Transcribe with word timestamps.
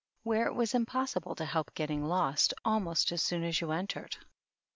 where 0.23 0.47
it 0.47 0.55
was 0.55 0.73
impossible 0.73 1.35
to 1.35 1.45
help 1.45 1.75
getting 1.75 2.03
lost 2.03 2.55
almost 2.65 3.11
as 3.11 3.21
soon 3.21 3.43
as 3.43 3.61
you 3.61 3.71
entered. 3.71 4.17